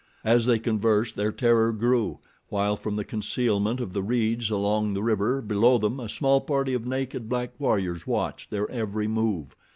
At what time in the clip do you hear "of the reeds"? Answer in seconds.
3.79-4.49